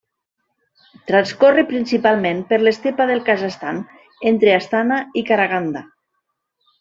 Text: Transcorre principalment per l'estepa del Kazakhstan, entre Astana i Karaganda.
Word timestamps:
Transcorre 1.11 1.63
principalment 1.73 2.41
per 2.53 2.59
l'estepa 2.63 3.07
del 3.13 3.21
Kazakhstan, 3.29 3.83
entre 4.35 4.55
Astana 4.59 4.99
i 5.23 5.29
Karaganda. 5.33 5.85